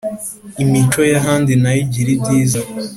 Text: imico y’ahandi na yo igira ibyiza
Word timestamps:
imico 0.63 0.99
y’ahandi 1.11 1.53
na 1.61 1.71
yo 1.75 1.79
igira 1.85 2.09
ibyiza 2.15 2.59